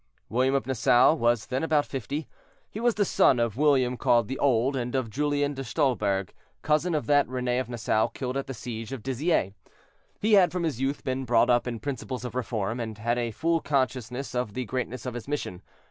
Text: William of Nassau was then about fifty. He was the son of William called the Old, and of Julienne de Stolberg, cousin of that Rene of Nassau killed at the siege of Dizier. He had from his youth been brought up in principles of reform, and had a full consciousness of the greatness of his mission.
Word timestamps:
William 0.29 0.55
of 0.55 0.65
Nassau 0.65 1.13
was 1.13 1.45
then 1.45 1.61
about 1.63 1.85
fifty. 1.85 2.27
He 2.71 2.79
was 2.79 2.95
the 2.95 3.05
son 3.05 3.39
of 3.39 3.55
William 3.55 3.97
called 3.97 4.27
the 4.27 4.39
Old, 4.39 4.75
and 4.75 4.95
of 4.95 5.11
Julienne 5.11 5.53
de 5.53 5.63
Stolberg, 5.63 6.33
cousin 6.63 6.95
of 6.95 7.05
that 7.05 7.27
Rene 7.29 7.59
of 7.59 7.69
Nassau 7.69 8.07
killed 8.07 8.35
at 8.35 8.47
the 8.47 8.53
siege 8.55 8.91
of 8.91 9.03
Dizier. 9.03 9.53
He 10.19 10.33
had 10.33 10.51
from 10.51 10.63
his 10.63 10.81
youth 10.81 11.03
been 11.03 11.23
brought 11.23 11.51
up 11.51 11.67
in 11.67 11.79
principles 11.79 12.25
of 12.25 12.33
reform, 12.33 12.79
and 12.79 12.97
had 12.97 13.19
a 13.19 13.29
full 13.29 13.59
consciousness 13.61 14.33
of 14.33 14.55
the 14.55 14.65
greatness 14.65 15.05
of 15.05 15.13
his 15.13 15.27
mission. 15.27 15.61